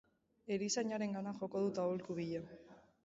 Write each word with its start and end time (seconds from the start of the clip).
Erizainarengana 0.55 1.33
joko 1.43 1.61
dut 1.67 1.83
aholku 1.85 2.17
bila. 2.23 2.43